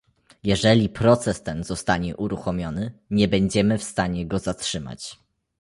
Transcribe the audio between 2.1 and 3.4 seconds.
uruchomiony, nie